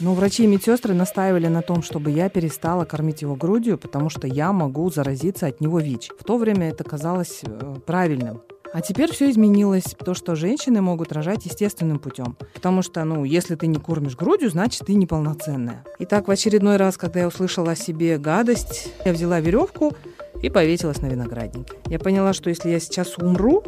Но 0.00 0.14
врачи 0.14 0.44
и 0.44 0.46
медсестры 0.46 0.92
настаивали 0.92 1.46
на 1.46 1.62
том, 1.62 1.82
чтобы 1.82 2.10
я 2.10 2.28
перестала 2.28 2.84
кормить 2.84 3.22
его 3.22 3.34
грудью, 3.34 3.78
потому 3.78 4.10
что 4.10 4.26
я 4.26 4.52
могу 4.52 4.90
заразиться 4.90 5.46
от 5.46 5.60
него 5.60 5.80
ВИЧ. 5.80 6.10
В 6.18 6.24
то 6.24 6.36
время 6.36 6.68
это 6.68 6.84
казалось 6.84 7.40
э, 7.42 7.76
правильным. 7.86 8.42
А 8.72 8.82
теперь 8.82 9.10
все 9.10 9.30
изменилось. 9.30 9.96
То, 10.04 10.12
что 10.12 10.34
женщины 10.34 10.82
могут 10.82 11.12
рожать 11.12 11.46
естественным 11.46 11.98
путем. 11.98 12.36
Потому 12.52 12.82
что, 12.82 13.04
ну, 13.04 13.24
если 13.24 13.54
ты 13.54 13.68
не 13.68 13.78
кормишь 13.78 14.16
грудью, 14.16 14.50
значит, 14.50 14.82
ты 14.86 14.94
неполноценная. 14.94 15.84
Итак, 16.00 16.28
в 16.28 16.30
очередной 16.30 16.76
раз, 16.76 16.98
когда 16.98 17.20
я 17.20 17.28
услышала 17.28 17.70
о 17.70 17.76
себе 17.76 18.18
гадость, 18.18 18.92
я 19.06 19.14
взяла 19.14 19.40
веревку 19.40 19.94
и 20.42 20.50
повесилась 20.50 21.00
на 21.00 21.06
винограднике. 21.06 21.74
Я 21.86 21.98
поняла, 21.98 22.34
что 22.34 22.50
если 22.50 22.68
я 22.68 22.80
сейчас 22.80 23.16
умру, 23.16 23.64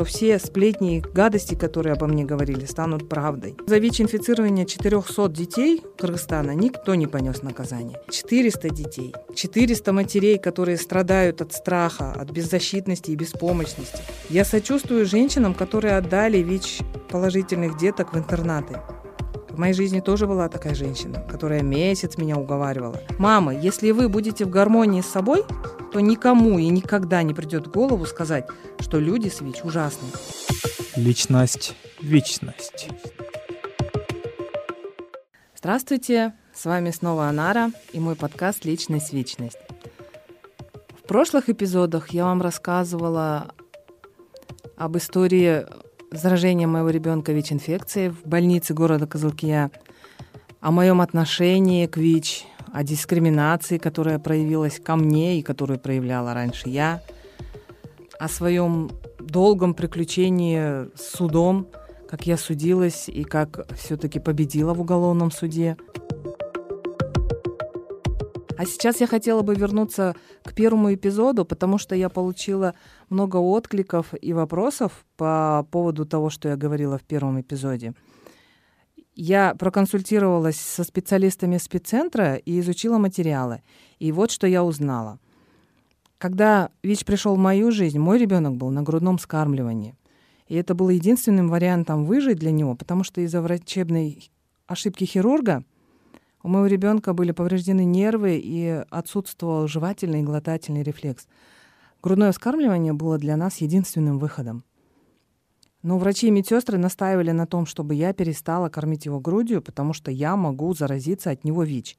то 0.00 0.04
все 0.06 0.38
сплетни 0.38 0.96
и 0.96 1.00
гадости, 1.00 1.54
которые 1.54 1.92
обо 1.92 2.06
мне 2.06 2.24
говорили, 2.24 2.64
станут 2.64 3.06
правдой. 3.06 3.54
За 3.66 3.76
ВИЧ-инфицирование 3.76 4.64
400 4.64 5.28
детей 5.28 5.82
Кыргызстана 5.98 6.54
никто 6.54 6.94
не 6.94 7.06
понес 7.06 7.42
наказание. 7.42 8.00
400 8.10 8.70
детей, 8.70 9.14
400 9.34 9.92
матерей, 9.92 10.38
которые 10.38 10.78
страдают 10.78 11.42
от 11.42 11.52
страха, 11.52 12.12
от 12.12 12.30
беззащитности 12.30 13.10
и 13.10 13.14
беспомощности. 13.14 13.98
Я 14.30 14.46
сочувствую 14.46 15.04
женщинам, 15.04 15.52
которые 15.52 15.98
отдали 15.98 16.38
ВИЧ 16.38 16.78
положительных 17.10 17.76
деток 17.76 18.14
в 18.14 18.16
интернаты. 18.16 18.78
В 19.60 19.62
моей 19.62 19.74
жизни 19.74 20.00
тоже 20.00 20.26
была 20.26 20.48
такая 20.48 20.74
женщина, 20.74 21.22
которая 21.30 21.60
месяц 21.60 22.16
меня 22.16 22.38
уговаривала. 22.38 22.98
Мама, 23.18 23.54
если 23.54 23.90
вы 23.90 24.08
будете 24.08 24.46
в 24.46 24.48
гармонии 24.48 25.02
с 25.02 25.06
собой, 25.06 25.44
то 25.92 26.00
никому 26.00 26.58
и 26.58 26.66
никогда 26.68 27.22
не 27.22 27.34
придет 27.34 27.66
в 27.66 27.70
голову 27.70 28.06
сказать, 28.06 28.46
что 28.78 28.98
люди 28.98 29.28
с 29.28 29.42
ВИЧ 29.42 29.64
ужасны. 29.64 30.08
Личность, 30.96 31.76
вечность. 32.00 32.88
Здравствуйте, 35.54 36.32
с 36.54 36.64
вами 36.64 36.90
снова 36.90 37.28
Анара 37.28 37.70
и 37.92 38.00
мой 38.00 38.16
подкаст 38.16 38.64
«Личность, 38.64 39.12
вечность». 39.12 39.58
В 41.04 41.06
прошлых 41.06 41.50
эпизодах 41.50 42.08
я 42.14 42.24
вам 42.24 42.40
рассказывала 42.40 43.52
об 44.78 44.96
истории 44.96 45.66
заражения 46.10 46.66
моего 46.66 46.90
ребенка 46.90 47.32
ВИЧ-инфекцией 47.32 48.10
в 48.10 48.26
больнице 48.26 48.74
города 48.74 49.06
Козылкия, 49.06 49.70
о 50.60 50.70
моем 50.70 51.00
отношении 51.00 51.86
к 51.86 51.96
ВИЧ, 51.96 52.46
о 52.72 52.82
дискриминации, 52.82 53.78
которая 53.78 54.18
проявилась 54.18 54.80
ко 54.80 54.96
мне 54.96 55.38
и 55.38 55.42
которую 55.42 55.78
проявляла 55.78 56.34
раньше 56.34 56.68
я, 56.68 57.02
о 58.18 58.28
своем 58.28 58.90
долгом 59.18 59.74
приключении 59.74 60.88
с 60.96 61.16
судом, 61.16 61.68
как 62.08 62.26
я 62.26 62.36
судилась 62.36 63.08
и 63.08 63.22
как 63.24 63.66
все-таки 63.76 64.18
победила 64.18 64.74
в 64.74 64.80
уголовном 64.80 65.30
суде. 65.30 65.76
А 68.60 68.66
сейчас 68.66 69.00
я 69.00 69.06
хотела 69.06 69.40
бы 69.40 69.54
вернуться 69.54 70.14
к 70.44 70.52
первому 70.52 70.92
эпизоду, 70.92 71.46
потому 71.46 71.78
что 71.78 71.94
я 71.94 72.10
получила 72.10 72.74
много 73.08 73.38
откликов 73.38 74.12
и 74.20 74.34
вопросов 74.34 75.06
по 75.16 75.66
поводу 75.70 76.04
того, 76.04 76.28
что 76.28 76.50
я 76.50 76.56
говорила 76.56 76.98
в 76.98 77.02
первом 77.02 77.40
эпизоде. 77.40 77.94
Я 79.14 79.54
проконсультировалась 79.54 80.60
со 80.60 80.84
специалистами 80.84 81.56
спеццентра 81.56 82.34
и 82.34 82.60
изучила 82.60 82.98
материалы. 82.98 83.62
И 83.98 84.12
вот 84.12 84.30
что 84.30 84.46
я 84.46 84.62
узнала. 84.62 85.20
Когда 86.18 86.68
ВИЧ 86.82 87.06
пришел 87.06 87.36
в 87.36 87.38
мою 87.38 87.72
жизнь, 87.72 87.98
мой 87.98 88.18
ребенок 88.18 88.56
был 88.56 88.68
на 88.68 88.82
грудном 88.82 89.18
скармливании. 89.18 89.96
И 90.48 90.54
это 90.54 90.74
было 90.74 90.90
единственным 90.90 91.48
вариантом 91.48 92.04
выжить 92.04 92.38
для 92.38 92.50
него, 92.50 92.74
потому 92.74 93.04
что 93.04 93.22
из-за 93.22 93.40
врачебной 93.40 94.30
ошибки 94.66 95.04
хирурга 95.04 95.64
у 96.42 96.48
моего 96.48 96.66
ребенка 96.66 97.12
были 97.12 97.32
повреждены 97.32 97.84
нервы 97.84 98.40
и 98.42 98.84
отсутствовал 98.90 99.66
жевательный 99.66 100.20
и 100.20 100.24
глотательный 100.24 100.82
рефлекс. 100.82 101.26
Грудное 102.02 102.32
вскармливание 102.32 102.92
было 102.92 103.18
для 103.18 103.36
нас 103.36 103.58
единственным 103.58 104.18
выходом. 104.18 104.64
Но 105.82 105.98
врачи 105.98 106.28
и 106.28 106.30
медсестры 106.30 106.78
настаивали 106.78 107.30
на 107.30 107.46
том, 107.46 107.66
чтобы 107.66 107.94
я 107.94 108.12
перестала 108.12 108.68
кормить 108.68 109.06
его 109.06 109.18
грудью, 109.20 109.62
потому 109.62 109.92
что 109.92 110.10
я 110.10 110.36
могу 110.36 110.74
заразиться 110.74 111.30
от 111.30 111.44
него 111.44 111.62
ВИЧ. 111.62 111.96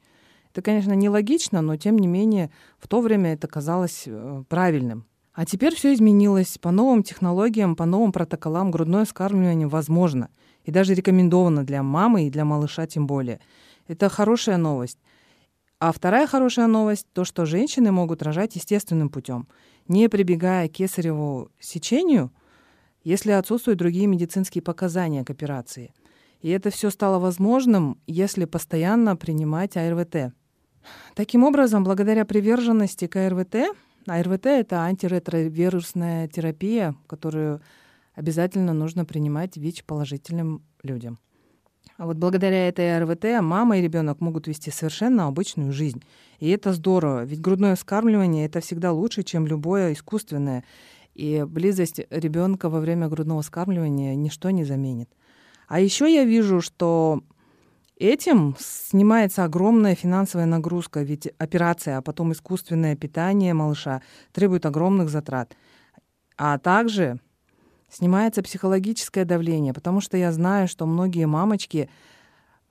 Это, 0.52 0.62
конечно, 0.62 0.94
нелогично, 0.94 1.62
но 1.62 1.78
тем 1.78 1.98
не 1.98 2.08
менее 2.08 2.52
в 2.78 2.88
то 2.88 3.02
время 3.02 3.34
это 3.34 3.48
казалось 3.48 4.04
э, 4.06 4.44
правильным. 4.50 5.06
А 5.34 5.46
теперь 5.46 5.74
все 5.74 5.94
изменилось. 5.94 6.58
По 6.58 6.72
новым 6.72 7.04
технологиям, 7.04 7.76
по 7.76 7.86
новым 7.86 8.12
протоколам 8.12 8.70
грудное 8.70 9.06
вскармливание 9.06 9.68
возможно. 9.68 10.30
И 10.66 10.72
даже 10.72 10.94
рекомендовано 10.94 11.64
для 11.64 11.82
мамы 11.82 12.28
и 12.28 12.30
для 12.30 12.44
малыша 12.44 12.86
тем 12.86 13.08
более. 13.08 13.40
Это 13.92 14.10
хорошая 14.10 14.58
новость. 14.58 15.00
А 15.80 15.92
вторая 15.92 16.28
хорошая 16.28 16.68
новость— 16.68 17.08
то, 17.14 17.26
что 17.26 17.46
женщины 17.46 17.92
могут 17.92 18.22
рожать 18.22 18.56
естественным 18.56 19.10
путем, 19.10 19.48
не 19.88 20.08
прибегая 20.08 20.70
к 20.70 20.74
кесареву 20.74 21.50
сечению— 21.60 22.32
если 23.04 23.32
отсутствуют 23.32 23.80
другие 23.80 24.08
медицинские 24.08 24.62
показания 24.62 25.24
к 25.24 25.30
операции. 25.30 25.94
И 26.42 26.50
это 26.50 26.70
все 26.70 26.90
стало 26.90 27.20
возможным, 27.20 28.00
если 28.08 28.46
постоянно 28.46 29.16
принимать 29.16 29.78
АРВТ. 29.78 30.34
Таким 31.16 31.44
образом, 31.44 31.84
благодаря 31.84 32.26
приверженности 32.26 33.08
к 33.08 33.16
АРВТ, 33.16 33.76
АРВТ— 34.08 34.46
это 34.48 34.82
антиретровирусная 34.82 36.28
терапия, 36.28 36.96
которую 37.08 37.62
обязательно 38.16 38.74
нужно 38.74 39.06
принимать 39.06 39.58
ВИЧ-положительным 39.58 40.64
людям. 40.82 41.20
А 42.02 42.08
вот 42.08 42.18
благодаря 42.18 42.68
этой 42.68 42.98
АРВТ 42.98 43.44
мама 43.44 43.78
и 43.78 43.82
ребенок 43.84 44.22
могут 44.22 44.48
вести 44.48 44.72
совершенно 44.72 45.28
обычную 45.28 45.72
жизнь. 45.72 46.02
И 46.40 46.50
это 46.50 46.74
здорово, 46.74 47.26
ведь 47.26 47.42
грудное 47.42 47.76
вскармливание— 47.76 48.46
это 48.48 48.60
всегда 48.60 48.92
лучше, 48.92 49.22
чем 49.22 49.46
любое 49.46 49.94
искусственное. 49.94 50.64
И 51.14 51.46
близость 51.48 52.02
ребенка 52.10 52.70
во 52.70 52.80
время 52.80 53.08
грудного 53.08 53.44
скармливания 53.44 54.16
ничто 54.16 54.50
не 54.50 54.64
заменит. 54.64 55.12
А 55.68 55.80
еще 55.80 56.12
я 56.12 56.24
вижу, 56.24 56.60
что 56.60 57.22
этим 57.98 58.56
снимается 58.58 59.44
огромная 59.44 59.94
финансовая 59.94 60.48
нагрузка, 60.48 61.04
ведь 61.04 61.28
операция, 61.38 62.00
а 62.00 62.02
потом 62.02 62.32
искусственное 62.32 62.96
питание 62.96 63.54
малыша 63.54 64.02
требует 64.32 64.66
огромных 64.66 65.12
затрат. 65.12 65.56
А 66.36 66.58
также 66.58 67.20
снимается 67.92 68.42
психологическое 68.42 69.26
давление, 69.26 69.74
потому 69.74 70.02
что 70.02 70.18
я 70.18 70.32
знаю, 70.32 70.68
что 70.68 70.86
многие 70.86 71.28
мамочки 71.28 71.90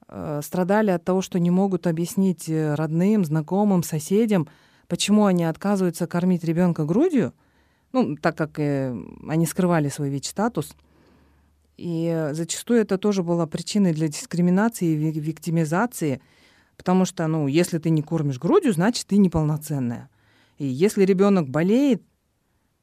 э, 0.09 0.41
страдали 0.43 0.91
от 0.91 1.05
того, 1.05 1.23
что 1.23 1.39
не 1.39 1.51
могут 1.51 1.87
объяснить 1.87 2.49
э, 2.49 2.75
родным, 2.75 3.25
знакомым, 3.25 3.83
соседям, 3.83 4.49
почему 4.89 5.27
они 5.27 5.45
отказываются 5.45 6.07
кормить 6.07 6.43
ребенка 6.43 6.85
грудью– 6.85 7.33
ну, 7.93 8.17
так 8.17 8.37
как 8.37 8.59
э, 8.59 8.97
они 9.29 9.47
скрывали 9.47 9.89
свой 9.89 10.11
ВИЧ-статус. 10.11 10.75
И 11.77 12.29
зачастую 12.33 12.81
это 12.81 12.99
тоже 12.99 13.23
было 13.23 13.47
причиной 13.47 13.93
для 13.93 14.09
дискриминации 14.09 14.87
и 14.87 15.21
виктимизации, 15.21 16.21
потому 16.77 17.05
что, 17.05 17.27
ну, 17.27 17.47
если 17.47 17.79
ты 17.79 17.91
не 17.91 18.03
кормишь 18.03 18.39
грудью, 18.39 18.73
значит, 18.73 19.07
ты 19.07 19.17
неполноценная. 19.17 20.11
И 20.59 20.67
если 20.67 21.05
ребенок 21.05 21.49
болеет, 21.49 22.03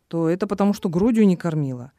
то 0.08 0.28
это 0.30 0.48
потому, 0.48 0.74
что 0.74 0.90
грудью 0.90 1.28
не 1.28 1.36
кормила. 1.36 1.92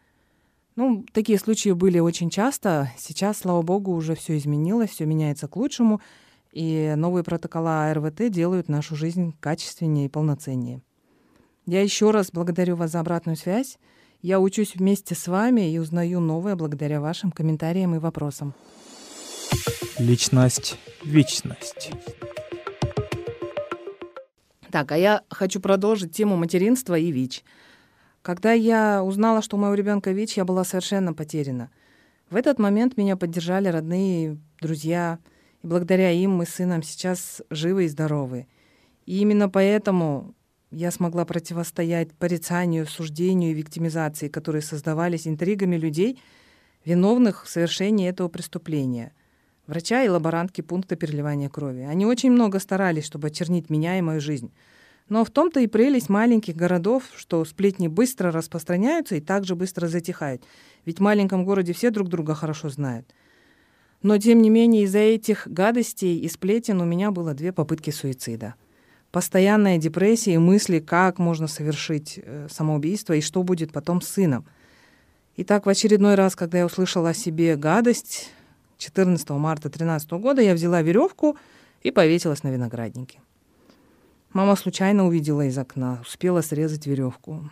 Ну, 0.78 1.04
такие 1.12 1.40
случаи 1.40 1.70
были 1.70 1.98
очень 1.98 2.30
часто. 2.30 2.92
Сейчас, 2.96 3.38
слава 3.38 3.62
богу, 3.62 3.90
уже 3.96 4.14
все 4.14 4.38
изменилось, 4.38 4.90
все 4.90 5.06
меняется 5.06 5.48
к 5.48 5.56
лучшему, 5.56 6.00
и 6.52 6.94
новые 6.96 7.24
протокола 7.24 7.90
АРВТ 7.90 8.30
делают 8.30 8.68
нашу 8.68 8.94
жизнь 8.94 9.34
качественнее 9.40 10.06
и 10.06 10.08
полноценнее. 10.08 10.80
Я 11.66 11.82
еще 11.82 12.12
раз 12.12 12.30
благодарю 12.30 12.76
вас 12.76 12.92
за 12.92 13.00
обратную 13.00 13.34
связь. 13.34 13.76
Я 14.22 14.38
учусь 14.38 14.76
вместе 14.76 15.16
с 15.16 15.26
вами 15.26 15.68
и 15.68 15.78
узнаю 15.80 16.20
новое 16.20 16.54
благодаря 16.54 17.00
вашим 17.00 17.32
комментариям 17.32 17.96
и 17.96 17.98
вопросам. 17.98 18.54
Личность, 19.98 20.78
вечность. 21.02 21.90
Так, 24.70 24.92
а 24.92 24.96
я 24.96 25.24
хочу 25.28 25.60
продолжить 25.60 26.12
тему 26.12 26.36
материнства 26.36 26.96
и 26.96 27.10
ВИЧ. 27.10 27.42
Когда 28.22 28.52
я 28.52 29.02
узнала, 29.02 29.42
что 29.42 29.56
у 29.56 29.60
моего 29.60 29.74
ребенка 29.74 30.12
ВИЧ, 30.12 30.38
я 30.38 30.44
была 30.44 30.64
совершенно 30.64 31.14
потеряна. 31.14 31.70
В 32.30 32.36
этот 32.36 32.58
момент 32.58 32.96
меня 32.96 33.16
поддержали 33.16 33.68
родные, 33.68 34.38
друзья, 34.60 35.18
и 35.62 35.66
благодаря 35.66 36.10
им 36.10 36.32
мы 36.32 36.44
с 36.44 36.50
сыном 36.50 36.82
сейчас 36.82 37.42
живы 37.50 37.84
и 37.84 37.88
здоровы. 37.88 38.46
И 39.06 39.20
именно 39.20 39.48
поэтому 39.48 40.34
я 40.70 40.90
смогла 40.90 41.24
противостоять 41.24 42.12
порицанию, 42.12 42.86
суждению 42.86 43.52
и 43.52 43.54
виктимизации, 43.54 44.28
которые 44.28 44.60
создавались 44.60 45.26
интригами 45.26 45.76
людей, 45.76 46.20
виновных 46.84 47.44
в 47.44 47.48
совершении 47.48 48.08
этого 48.08 48.28
преступления. 48.28 49.14
Врача 49.66 50.02
и 50.02 50.08
лаборантки 50.08 50.60
пункта 50.60 50.96
переливания 50.96 51.48
крови. 51.48 51.82
Они 51.82 52.06
очень 52.06 52.30
много 52.30 52.58
старались, 52.58 53.04
чтобы 53.04 53.28
очернить 53.28 53.70
меня 53.70 53.98
и 53.98 54.02
мою 54.02 54.20
жизнь. 54.20 54.52
Но 55.08 55.24
в 55.24 55.30
том-то 55.30 55.60
и 55.60 55.66
прелесть 55.66 56.08
маленьких 56.08 56.54
городов, 56.54 57.04
что 57.16 57.44
сплетни 57.44 57.88
быстро 57.88 58.30
распространяются 58.30 59.16
и 59.16 59.20
также 59.20 59.56
быстро 59.56 59.86
затихают. 59.88 60.42
Ведь 60.84 60.98
в 60.98 61.02
маленьком 61.02 61.44
городе 61.44 61.72
все 61.72 61.90
друг 61.90 62.08
друга 62.08 62.34
хорошо 62.34 62.68
знают. 62.68 63.06
Но, 64.02 64.18
тем 64.18 64.42
не 64.42 64.50
менее, 64.50 64.84
из-за 64.84 64.98
этих 64.98 65.48
гадостей 65.48 66.18
и 66.18 66.28
сплетен 66.28 66.80
у 66.80 66.84
меня 66.84 67.10
было 67.10 67.34
две 67.34 67.52
попытки 67.52 67.90
суицида. 67.90 68.54
Постоянная 69.10 69.78
депрессия 69.78 70.34
и 70.34 70.38
мысли, 70.38 70.78
как 70.78 71.18
можно 71.18 71.48
совершить 71.48 72.20
э, 72.22 72.46
самоубийство 72.50 73.14
и 73.14 73.22
что 73.22 73.42
будет 73.42 73.72
потом 73.72 74.02
с 74.02 74.08
сыном. 74.08 74.46
И 75.36 75.44
так 75.44 75.64
в 75.64 75.68
очередной 75.68 76.14
раз, 76.14 76.36
когда 76.36 76.58
я 76.58 76.66
услышала 76.66 77.10
о 77.10 77.14
себе 77.14 77.56
гадость, 77.56 78.30
14 78.76 79.30
марта 79.30 79.68
2013 79.68 80.10
года 80.12 80.42
я 80.42 80.52
взяла 80.52 80.82
веревку 80.82 81.38
и 81.82 81.90
повесилась 81.90 82.42
на 82.42 82.48
винограднике. 82.48 83.20
Мама 84.32 84.56
случайно 84.56 85.06
увидела 85.06 85.46
из 85.46 85.56
окна, 85.56 86.00
успела 86.02 86.42
срезать 86.42 86.86
веревку. 86.86 87.50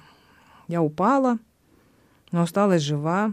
Я 0.69 0.83
упала, 0.83 1.39
но 2.33 2.43
осталась 2.43 2.83
жива. 2.83 3.33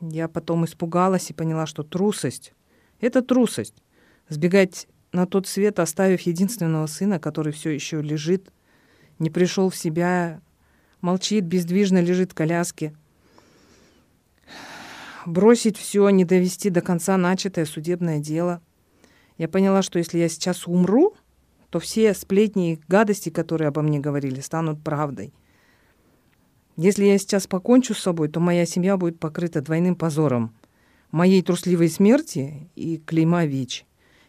Я 0.00 0.28
потом 0.28 0.66
испугалась 0.66 1.30
и 1.30 1.34
поняла, 1.34 1.66
что 1.66 1.82
трусость— 1.82 2.52
это 3.00 3.22
трусость. 3.22 3.82
Сбегать 4.28 4.86
на 5.12 5.26
тот 5.26 5.46
свет, 5.46 5.78
оставив 5.78 6.22
единственного 6.22 6.86
сына, 6.86 7.18
который 7.18 7.52
все 7.52 7.70
еще 7.70 8.02
лежит, 8.02 8.50
не 9.18 9.30
пришел 9.30 9.70
в 9.70 9.76
себя, 9.76 10.42
молчит, 11.00 11.44
бездвижно 11.44 12.02
лежит 12.02 12.32
в 12.32 12.34
коляске. 12.34 12.94
Бросить 15.24 15.78
все, 15.78 16.10
не 16.10 16.24
довести 16.24 16.68
до 16.68 16.82
конца 16.82 17.16
начатое 17.16 17.64
судебное 17.64 18.18
дело. 18.18 18.60
Я 19.38 19.48
поняла, 19.48 19.82
что 19.82 19.98
если 19.98 20.18
я 20.18 20.28
сейчас 20.28 20.66
умру, 20.66 21.14
то 21.74 21.80
все 21.80 22.14
сплетни 22.14 22.74
и 22.74 22.80
гадости, 22.86 23.30
которые 23.30 23.66
обо 23.66 23.82
мне 23.82 23.98
говорили, 23.98 24.38
станут 24.38 24.80
правдой. 24.84 25.34
Если 26.76 27.02
я 27.02 27.18
сейчас 27.18 27.48
покончу 27.48 27.94
с 27.94 27.98
собой, 27.98 28.28
то 28.28 28.38
моя 28.38 28.64
семья 28.64 28.96
будет 28.96 29.18
покрыта 29.18 29.60
двойным 29.60 29.96
позором. 29.96 30.54
Моей 31.10 31.42
трусливой 31.42 31.88
смерти 31.88 32.70
и 32.76 32.98
клейма 32.98 33.46
ВИЧ. 33.46 33.86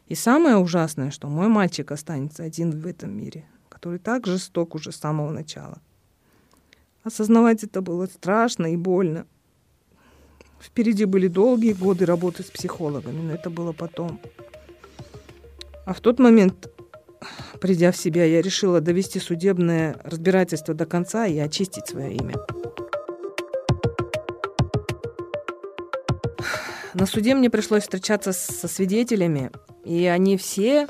И 0.07 0.15
самое 0.15 0.57
ужасное, 0.57 1.11
что 1.11 1.27
мой 1.27 1.47
мальчик 1.47 1.91
останется 1.91 2.41
один 2.41 2.71
в 2.71 2.87
этом 2.87 3.15
мире, 3.15 3.45
который 3.69 3.99
так 3.99 4.25
жесток 4.25 4.73
уже 4.73 4.91
с 4.91 4.95
самого 4.95 5.29
начала. 5.29 5.79
Осознавать 7.03 7.63
это 7.63 7.83
было 7.83 8.07
страшно 8.07 8.73
и 8.73 8.75
больно. 8.75 9.27
Впереди 10.59 11.05
были 11.05 11.27
долгие 11.27 11.73
годы 11.73 12.07
работы 12.07 12.41
с 12.41 12.47
психологами, 12.47 13.21
но 13.21 13.35
это 13.35 13.51
было 13.51 13.71
потом. 13.71 14.19
А 15.85 15.93
в 15.93 15.99
тот 15.99 16.17
момент 16.17 16.71
Придя 17.59 17.91
в 17.91 17.97
себя, 17.97 18.25
я 18.25 18.41
решила 18.41 18.81
довести 18.81 19.19
судебное 19.19 19.95
разбирательство 20.03 20.73
до 20.73 20.85
конца 20.85 21.25
и 21.25 21.37
очистить 21.37 21.87
свое 21.87 22.15
имя. 22.15 22.35
На 26.93 27.05
суде 27.05 27.35
мне 27.35 27.49
пришлось 27.49 27.83
встречаться 27.83 28.31
со 28.31 28.67
свидетелями, 28.67 29.51
и 29.83 30.05
они 30.05 30.37
все, 30.37 30.87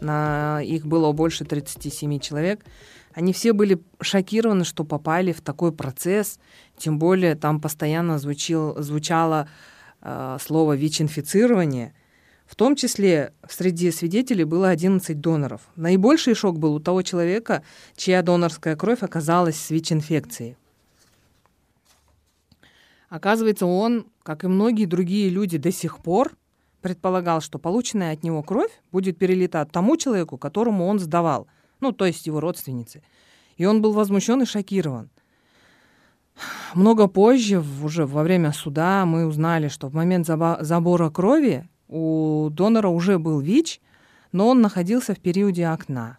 на 0.00 0.60
их 0.62 0.86
было 0.86 1.10
больше 1.12 1.44
37 1.44 2.20
человек, 2.20 2.64
они 3.12 3.32
все 3.32 3.52
были 3.52 3.82
шокированы, 4.00 4.64
что 4.64 4.84
попали 4.84 5.32
в 5.32 5.40
такой 5.40 5.72
процесс, 5.72 6.38
тем 6.78 6.98
более 6.98 7.34
там 7.34 7.60
постоянно 7.60 8.18
звучил, 8.18 8.80
звучало 8.80 9.48
э, 10.00 10.38
слово 10.40 10.76
ВИЧ-инфицирование– 10.76 11.94
в 12.46 12.56
том 12.56 12.76
числе 12.76 13.32
среди 13.48 13.90
свидетелей 13.90 14.44
было 14.44 14.68
11 14.68 15.20
доноров. 15.20 15.62
Наибольший 15.76 16.34
шок 16.34 16.58
был 16.58 16.74
у 16.74 16.80
того 16.80 17.02
человека, 17.02 17.62
чья 17.96 18.22
донорская 18.22 18.76
кровь 18.76 19.02
оказалась 19.02 19.56
с 19.56 19.70
ВИЧ-инфекцией. 19.70 20.56
Оказывается, 23.08 23.66
он, 23.66 24.06
как 24.22 24.44
и 24.44 24.48
многие 24.48 24.86
другие 24.86 25.28
люди 25.28 25.58
до 25.58 25.70
сих 25.70 25.98
пор, 25.98 26.32
предполагал, 26.80 27.40
что 27.40 27.58
полученная 27.58 28.12
от 28.12 28.22
него 28.22 28.42
кровь 28.42 28.72
будет 28.90 29.18
перелетать 29.18 29.70
тому 29.70 29.96
человеку, 29.96 30.36
которому 30.36 30.86
он 30.86 30.98
сдавал, 30.98 31.46
ну, 31.80 31.92
то 31.92 32.06
есть 32.06 32.26
его 32.26 32.40
родственнице. 32.40 33.02
И 33.56 33.64
он 33.64 33.82
был 33.82 33.92
возмущен 33.92 34.42
и 34.42 34.46
шокирован. 34.46 35.10
Много 36.74 37.06
позже, 37.06 37.62
уже 37.82 38.06
во 38.06 38.22
время 38.22 38.52
суда, 38.52 39.04
мы 39.04 39.26
узнали, 39.26 39.68
что 39.68 39.88
в 39.88 39.94
момент 39.94 40.26
забора 40.26 41.10
крови 41.10 41.68
у 41.92 42.48
донора 42.50 42.88
уже 42.88 43.18
был 43.18 43.40
ВИЧ, 43.40 43.80
но 44.32 44.48
он 44.48 44.62
находился 44.62 45.14
в 45.14 45.20
периоде 45.20 45.66
окна. 45.66 46.18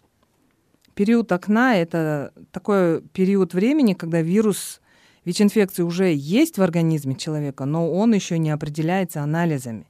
Период 0.94 1.32
окна— 1.32 1.76
это 1.76 2.32
такой 2.52 3.02
период 3.02 3.54
времени, 3.54 3.94
когда 3.94 4.20
вирус 4.20 4.80
ВИЧ-инфекции 5.24 5.82
уже 5.82 6.14
есть 6.14 6.58
в 6.58 6.62
организме 6.62 7.16
человека, 7.16 7.64
но 7.64 7.92
он 7.92 8.14
еще 8.14 8.38
не 8.38 8.50
определяется 8.50 9.22
анализами. 9.22 9.86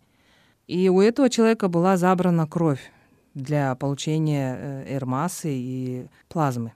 И 0.67 0.89
у 0.89 1.03
этого 1.03 1.29
человека 1.29 1.69
была 1.69 1.99
забрана 1.99 2.47
кровь 2.47 2.81
для 3.35 3.75
получения 3.75 4.87
эрмасы 4.89 5.51
и 5.53 6.07
плазмы. 6.29 6.73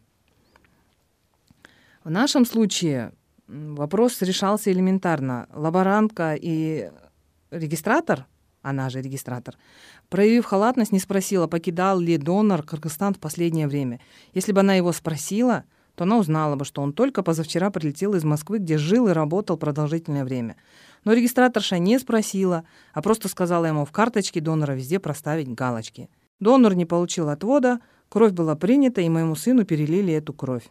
В 2.05 2.11
нашем 2.11 2.45
случае 2.45 3.13
вопрос 3.47 4.21
решался 4.21 4.71
элементарно. 4.71 5.47
Лаборантка 5.55 6.35
и 6.39 6.91
регистратор— 7.51 8.27
она 8.69 8.91
же 8.91 9.01
регистратор, 9.01 9.57
проявив 10.09 10.45
халатность, 10.45 10.93
не 10.93 10.99
спросила, 10.99 11.47
покидал 11.47 11.99
ли 11.99 12.17
донор 12.17 12.63
Кыргызстан 12.63 13.15
в 13.15 13.19
последнее 13.19 13.69
время. 13.69 14.01
Если 14.35 14.53
бы 14.53 14.61
она 14.61 14.75
его 14.75 14.93
спросила, 14.93 15.65
то 15.95 16.05
она 16.05 16.19
узнала 16.19 16.55
бы, 16.55 16.65
что 16.65 16.81
он 16.83 16.93
только 16.93 17.23
позавчера 17.23 17.71
прилетел 17.71 18.15
из 18.15 18.25
Москвы, 18.25 18.59
где 18.59 18.79
жил 18.79 19.09
и 19.09 19.13
работал 19.13 19.57
продолжительное 19.57 20.25
время. 20.25 20.57
Но 21.05 21.13
регистраторша 21.13 21.79
не 21.79 21.99
спросила, 21.99 22.65
а 22.93 23.03
просто 23.03 23.29
сказала 23.29 23.65
ему 23.65 23.85
в 23.85 23.91
карточке 23.91 24.41
донора 24.41 24.73
везде 24.73 25.01
проставить 25.01 25.49
галочки. 25.49 26.09
Донор 26.39 26.75
не 26.75 26.85
получил 26.87 27.29
отвода, 27.31 27.81
кровь 28.09 28.33
была 28.33 28.55
принята, 28.55 29.01
и 29.01 29.09
моему 29.09 29.35
сыну 29.35 29.65
перелили 29.65 30.15
эту 30.15 30.33
кровь. 30.33 30.71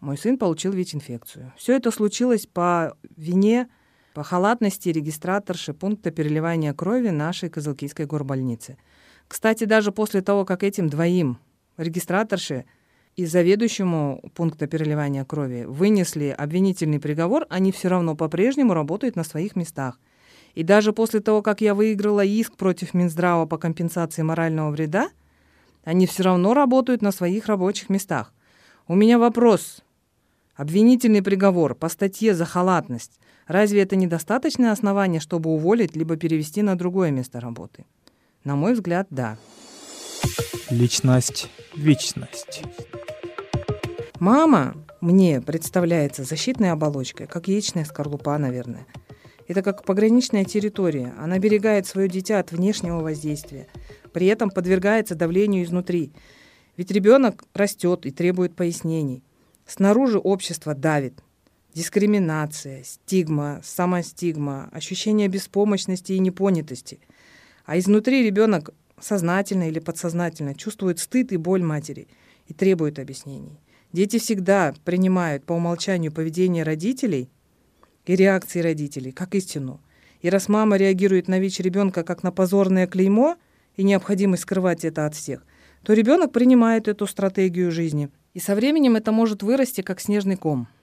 Мой 0.00 0.18
сын 0.18 0.36
получил 0.36 0.72
ВИЧ-инфекцию. 0.72 1.54
Все 1.56 1.74
это 1.74 1.90
случилось 1.90 2.46
по 2.46 2.96
вине 3.16 3.68
по 4.16 4.22
халатности 4.22 4.88
регистраторши 4.88 5.74
пункта 5.74 6.10
переливания 6.10 6.72
крови 6.72 7.10
нашей 7.10 7.50
Козылкийской 7.50 8.06
горбольницы. 8.06 8.78
Кстати, 9.28 9.64
даже 9.64 9.92
после 9.92 10.22
того, 10.22 10.46
как 10.46 10.62
этим 10.62 10.88
двоим 10.88 11.36
регистраторши 11.76 12.64
и 13.16 13.26
заведующему 13.26 14.22
пункта 14.34 14.66
переливания 14.68 15.26
крови 15.26 15.66
вынесли 15.66 16.28
обвинительный 16.28 16.98
приговор, 16.98 17.44
они 17.50 17.72
все 17.72 17.88
равно 17.88 18.16
по-прежнему 18.16 18.72
работают 18.72 19.16
на 19.16 19.22
своих 19.22 19.54
местах. 19.54 20.00
И 20.54 20.62
даже 20.62 20.94
после 20.94 21.20
того, 21.20 21.42
как 21.42 21.60
я 21.60 21.74
выиграла 21.74 22.24
иск 22.24 22.56
против 22.56 22.94
Минздрава 22.94 23.44
по 23.44 23.58
компенсации 23.58 24.22
морального 24.22 24.70
вреда, 24.70 25.10
они 25.84 26.06
все 26.06 26.22
равно 26.22 26.54
работают 26.54 27.02
на 27.02 27.12
своих 27.12 27.48
рабочих 27.48 27.90
местах. 27.90 28.32
У 28.88 28.94
меня 28.94 29.18
вопрос. 29.18 29.82
Обвинительный 30.56 31.22
приговор 31.22 31.74
по 31.74 31.88
статье 31.88 32.34
за 32.34 32.44
халатность 32.44 33.20
Разве 33.46 33.82
это 33.82 33.94
недостаточное 33.94 34.72
основание, 34.72 35.20
чтобы 35.20 35.50
уволить 35.50 35.94
либо 35.94 36.16
перевести 36.16 36.62
на 36.62 36.76
другое 36.76 37.12
место 37.12 37.40
работы? 37.40 37.84
На 38.42 38.56
мой 38.56 38.74
взгляд, 38.74 39.06
да. 39.10 39.38
Личность, 40.68 41.48
вечность. 41.76 42.64
Мама 44.18 44.74
мне 45.00 45.40
представляется 45.40 46.24
защитной 46.24 46.72
оболочкой, 46.72 47.28
как 47.28 47.46
яичная 47.46 47.84
скорлупа, 47.84 48.36
наверное. 48.36 48.86
Это 49.46 49.62
как 49.62 49.84
пограничная 49.84 50.44
территория. 50.44 51.14
Она 51.16 51.38
берегает 51.38 51.86
свое 51.86 52.08
дитя 52.08 52.40
от 52.40 52.50
внешнего 52.50 53.00
воздействия, 53.00 53.68
при 54.12 54.26
этом 54.26 54.50
подвергается 54.50 55.14
давлению 55.14 55.62
изнутри. 55.62 56.12
Ведь 56.76 56.90
ребенок 56.90 57.44
растет 57.54 58.06
и 58.06 58.10
требует 58.10 58.56
пояснений. 58.56 59.22
Снаружи 59.66 60.18
общество 60.18 60.74
давит, 60.74 61.22
дискриминация, 61.74 62.84
стигма, 62.84 63.60
самостигма, 63.64 64.68
ощущение 64.72 65.28
беспомощности 65.28 66.12
и 66.12 66.20
непонятости. 66.20 67.00
А 67.64 67.76
изнутри 67.78 68.22
ребенок 68.22 68.70
сознательно 69.00 69.68
или 69.68 69.80
подсознательно 69.80 70.54
чувствует 70.54 71.00
стыд 71.00 71.32
и 71.32 71.36
боль 71.36 71.62
матери 71.62 72.06
и 72.46 72.54
требует 72.54 72.98
объяснений. 72.98 73.60
Дети 73.92 74.18
всегда 74.18 74.74
принимают 74.84 75.44
по 75.44 75.54
умолчанию 75.54 76.12
поведение 76.12 76.62
родителей 76.62 77.28
и 78.04 78.14
реакции 78.14 78.60
родителей 78.60 79.10
как 79.10 79.34
истину. 79.34 79.80
И 80.20 80.30
раз 80.30 80.48
мама 80.48 80.76
реагирует 80.76 81.28
на 81.28 81.38
ВИЧ 81.38 81.60
ребенка 81.60 82.04
как 82.04 82.22
на 82.22 82.30
позорное 82.30 82.86
клеймо 82.86 83.36
и 83.76 83.82
необходимость 83.82 84.44
скрывать 84.44 84.84
это 84.84 85.06
от 85.06 85.14
всех, 85.14 85.44
то 85.82 85.92
ребенок 85.92 86.32
принимает 86.32 86.88
эту 86.88 87.06
стратегию 87.06 87.70
жизни. 87.70 88.10
И 88.36 88.38
со 88.38 88.54
временем 88.54 88.96
это 88.96 89.12
может 89.12 89.42
вырасти 89.42 89.80
как 89.80 89.98
снежный 89.98 90.36
ком– 90.36 90.68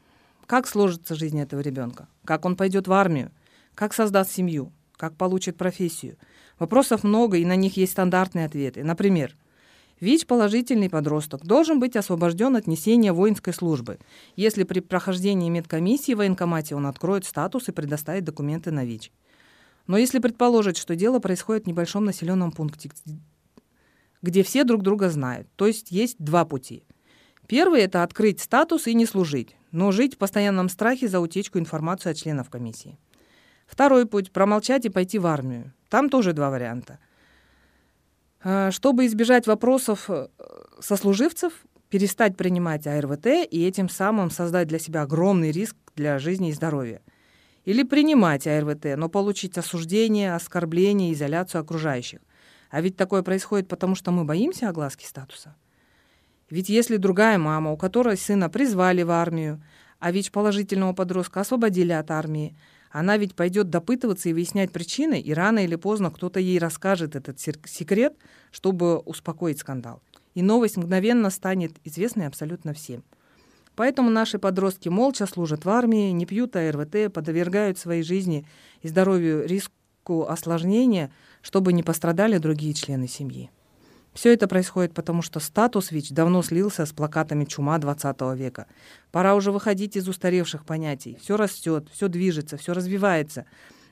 как 0.45 0.67
сложится 0.67 1.15
жизнь 1.15 1.39
этого 1.39 1.61
ребенка? 1.61 2.07
Как 2.25 2.45
он 2.45 2.55
пойдет 2.55 2.87
в 2.87 2.93
армию? 2.93 3.31
Как 3.75 3.93
создаст 3.93 4.31
семью? 4.31 4.71
Как 4.97 5.15
получит 5.15 5.55
профессию? 5.55 6.17
Вопросов 6.59 7.03
много, 7.03 7.37
и 7.37 7.45
на 7.45 7.55
них 7.55 7.77
есть 7.77 7.93
стандартные 7.93 8.45
ответы. 8.45 8.83
Например, 8.83 9.35
ВИЧ-положительный 9.99 10.89
подросток 10.89 11.45
должен 11.45 11.79
быть 11.79 11.95
освобожден 11.95 12.55
от 12.55 12.67
несения 12.67 13.13
воинской 13.13 13.53
службы, 13.53 13.99
если 14.35 14.63
при 14.63 14.81
прохождении 14.81 15.49
медкомиссии 15.49 16.13
в 16.13 16.17
военкомате 16.17 16.75
он 16.75 16.85
откроет 16.87 17.25
статус 17.25 17.69
и 17.69 17.71
предоставит 17.71 18.25
документы 18.25 18.71
на 18.71 18.83
ВИЧ. 18.83 19.11
Но 19.87 19.97
если 19.97 20.19
предположить, 20.19 20.77
что 20.77 20.95
дело 20.95 21.19
происходит 21.19 21.63
в 21.63 21.67
небольшом 21.67 22.05
населенном 22.05 22.51
пункте, 22.51 22.91
где 24.21 24.43
все 24.43 24.63
друг 24.65 24.81
друга 24.81 25.09
знают, 25.09 25.47
то 25.55 25.67
есть 25.67 25.91
есть 25.91 26.17
два 26.19 26.45
пути. 26.45 26.83
Первый– 27.53 27.81
это 27.83 28.01
открыть 28.01 28.39
статус 28.39 28.87
и 28.87 28.95
не 28.95 29.05
служить, 29.05 29.55
но 29.71 29.91
жить 29.91 30.15
в 30.15 30.17
постоянном 30.17 30.69
страхе 30.69 31.07
за 31.07 31.19
утечку 31.19 31.59
информации 31.59 32.09
от 32.09 32.17
членов 32.17 32.49
комиссии. 32.49 32.97
Второй 33.67 34.07
путь– 34.07 34.31
промолчать 34.33 34.85
и 34.85 34.89
пойти 34.89 35.19
в 35.19 35.27
армию. 35.27 35.71
Там 35.87 36.09
тоже 36.09 36.33
два 36.33 36.49
варианта. 36.49 36.97
А, 38.43 38.71
чтобы 38.71 39.05
избежать 39.05 39.45
вопросов 39.45 40.09
э, 40.09 40.29
сослуживцев, 40.79 41.53
перестать 41.89 42.35
принимать 42.35 42.87
АРВТ 42.87 43.27
и 43.27 43.67
этим 43.67 43.87
самым 43.87 44.31
создать 44.31 44.67
для 44.67 44.79
себя 44.79 45.03
огромный 45.03 45.51
риск 45.51 45.75
для 45.95 46.17
жизни 46.17 46.49
и 46.49 46.53
здоровья– 46.53 47.03
или 47.65 47.83
принимать 47.83 48.47
АРВТ, 48.47 48.97
но 48.97 49.09
получить 49.09 49.59
осуждение, 49.59 50.33
оскорбление, 50.33 51.13
изоляцию 51.13 51.61
окружающих. 51.61 52.19
А 52.71 52.81
ведь 52.81 52.97
такое 52.97 53.21
происходит 53.21 53.67
потому, 53.67 53.93
что 53.93 54.09
мы 54.09 54.25
боимся 54.25 54.69
огласки 54.69 55.05
статуса. 55.05 55.55
Ведь 56.49 56.69
если 56.69 56.97
другая 56.97 57.37
мама, 57.37 57.71
у 57.71 57.77
которой 57.77 58.17
сына 58.17 58.49
призвали 58.49 59.03
в 59.03 59.11
армию, 59.11 59.63
а 59.99 60.11
ВИЧ 60.11 60.31
положительного 60.31 60.93
подростка 60.93 61.41
освободили 61.41 61.93
от 61.93 62.11
армии, 62.11 62.55
она 62.91 63.17
ведь 63.17 63.35
пойдет 63.35 63.69
допытываться 63.69 64.29
и 64.29 64.33
выяснять 64.33 64.71
причины, 64.71 65.19
и 65.19 65.33
рано 65.33 65.63
или 65.63 65.75
поздно 65.75 66.11
кто-то 66.11 66.39
ей 66.39 66.59
расскажет 66.59 67.15
этот 67.15 67.39
секрет, 67.39 68.15
чтобы 68.51 68.99
успокоить 68.99 69.59
скандал. 69.59 70.01
И 70.35 70.43
новость 70.43 70.77
мгновенно 70.77 71.31
станет 71.31 71.73
известной 71.83 72.27
абсолютно 72.27 72.73
всем. 72.73 73.03
Поэтому 73.75 74.11
наши 74.11 74.37
подростки 74.37 74.89
молча 74.89 75.25
служат 75.25 75.65
в 75.65 75.69
армии, 75.69 76.11
не 76.11 76.27
пьют 76.27 76.55
АРВТ, 76.55 77.11
подвергают 77.11 77.79
своей 77.79 78.03
жизни 78.03 78.45
и 78.83 78.87
здоровью 78.87 79.47
риску 79.47 80.27
осложнения, 80.27 81.11
чтобы 81.41 81.73
не 81.73 81.81
пострадали 81.81 82.37
другие 82.37 82.73
члены 82.73 83.07
семьи. 83.07 83.49
Все 84.13 84.33
это 84.33 84.47
происходит 84.47 84.93
потому, 84.93 85.21
что 85.21 85.39
статус 85.39 85.91
ВИЧ 85.91 86.11
давно 86.11 86.43
слился 86.43 86.85
с 86.85 86.93
плакатами 86.93 87.45
чума 87.45 87.77
20 87.79 88.21
века. 88.35 88.67
Пора 89.11 89.35
уже 89.35 89.51
выходить 89.51 89.95
из 89.95 90.07
устаревших 90.07 90.65
понятий. 90.65 91.17
Все 91.19 91.35
растет, 91.35 91.87
все 91.91 92.07
движется, 92.07 92.57
все 92.57 92.73
развивается. 92.73 93.45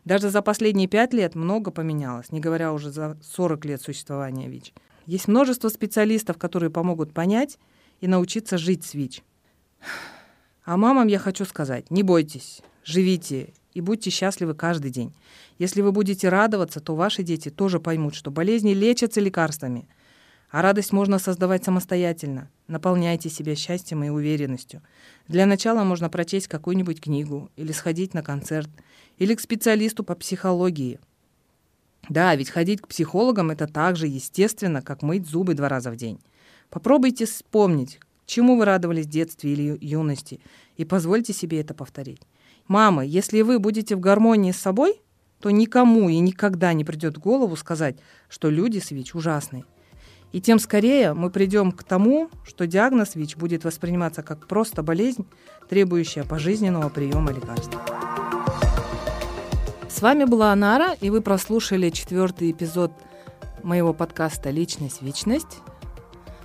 Даже 0.05 0.29
за 0.29 0.41
последние 0.41 0.87
пять 0.87 1.13
лет 1.13 1.35
много 1.35 1.71
поменялось, 1.71 2.31
не 2.31 2.39
говоря 2.39 2.73
уже 2.73 2.91
за 2.91 3.17
40 3.23 3.65
лет 3.65 3.81
существования 3.81 4.47
ВИЧ. 4.47 4.73
Есть 5.05 5.27
множество 5.27 5.69
специалистов, 5.69 6.37
которые 6.37 6.69
помогут 6.69 7.13
понять 7.13 7.57
и 7.99 8.07
научиться 8.07 8.57
жить 8.57 8.83
с 8.85 8.93
ВИЧ. 8.93 9.23
А 10.63 10.77
мамам 10.77 11.07
я 11.07 11.19
хочу 11.19 11.45
сказать, 11.45 11.89
не 11.89 12.03
бойтесь, 12.03 12.61
живите 12.83 13.53
и 13.73 13.81
будьте 13.81 14.09
счастливы 14.09 14.53
каждый 14.53 14.91
день. 14.91 15.13
Если 15.57 15.81
вы 15.81 15.91
будете 15.91 16.29
радоваться, 16.29 16.79
то 16.79 16.95
ваши 16.95 17.23
дети 17.23 17.49
тоже 17.49 17.79
поймут, 17.79 18.15
что 18.15 18.31
болезни 18.31 18.73
лечатся 18.73 19.21
лекарствами, 19.21 19.87
а 20.51 20.61
радость 20.61 20.91
можно 20.91 21.17
создавать 21.17 21.63
самостоятельно. 21.63 22.49
Наполняйте 22.67 23.29
себя 23.29 23.55
счастьем 23.55 24.03
и 24.03 24.09
уверенностью. 24.09 24.81
Для 25.27 25.45
начала 25.45 25.83
можно 25.83 26.09
прочесть 26.09 26.47
какую-нибудь 26.47 27.01
книгу 27.01 27.49
или 27.55 27.71
сходить 27.71 28.13
на 28.13 28.21
концерт, 28.21 28.69
или 29.17 29.33
к 29.33 29.39
специалисту 29.39 30.03
по 30.03 30.13
психологии. 30.13 30.99
Да, 32.09 32.35
ведь 32.35 32.49
ходить 32.49 32.81
к 32.81 32.87
психологам– 32.87 33.49
это 33.51 33.67
так 33.67 33.95
же 33.95 34.07
естественно, 34.07 34.81
как 34.81 35.01
мыть 35.01 35.27
зубы 35.27 35.53
два 35.53 35.69
раза 35.69 35.91
в 35.91 35.95
день. 35.95 36.19
Попробуйте 36.69 37.25
вспомнить, 37.25 37.99
чему 38.25 38.57
вы 38.57 38.65
радовались 38.65 39.05
в 39.05 39.09
детстве 39.09 39.53
или 39.53 39.77
юности, 39.79 40.41
и 40.75 40.83
позвольте 40.83 41.31
себе 41.31 41.61
это 41.61 41.73
повторить. 41.73 42.21
Мамы, 42.67 43.05
если 43.05 43.41
вы 43.41 43.59
будете 43.59 43.95
в 43.95 43.99
гармонии 43.99 44.51
с 44.51 44.57
собой, 44.57 45.01
то 45.39 45.49
никому 45.49 46.09
и 46.09 46.19
никогда 46.19 46.73
не 46.73 46.83
придет 46.83 47.17
в 47.17 47.19
голову 47.19 47.55
сказать, 47.55 47.97
что 48.29 48.49
люди 48.49 48.79
с 48.79 48.91
ВИЧ 48.91 49.15
ужасные. 49.15 49.65
И 50.31 50.39
тем 50.39 50.59
скорее 50.59 51.13
мы 51.13 51.29
придем 51.29 51.71
к 51.71 51.83
тому, 51.83 52.29
что 52.45 52.65
диагноз 52.65 53.15
ВИЧ 53.15 53.35
будет 53.35 53.65
восприниматься 53.65 54.23
как 54.23 54.47
просто 54.47 54.81
болезнь, 54.81 55.25
требующая 55.69 56.23
пожизненного 56.23 56.89
приема 56.89 57.31
лекарств. 57.31 57.77
С 59.89 60.01
вами 60.01 60.23
была 60.23 60.53
Анара, 60.53 60.93
и 61.01 61.09
вы 61.09 61.21
прослушали 61.21 61.89
четвертый 61.89 62.51
эпизод 62.51 62.91
моего 63.61 63.93
подкаста 63.93 64.49
«Личность. 64.49 65.01
Вечность». 65.01 65.59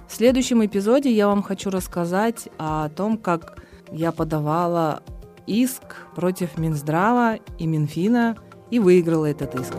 В 0.08 0.14
следующем 0.14 0.64
эпизоде 0.64 1.10
я 1.10 1.28
вам 1.28 1.42
хочу 1.42 1.70
рассказать 1.70 2.48
о 2.58 2.88
том, 2.88 3.16
как 3.16 3.62
я 3.92 4.12
подавала 4.12 5.02
иск 5.46 5.82
против 6.14 6.58
Минздрава 6.58 7.36
и 7.58 7.66
Минфина 7.66 8.36
и 8.70 8.78
выиграла 8.78 9.26
этот 9.26 9.54
иск. 9.54 9.74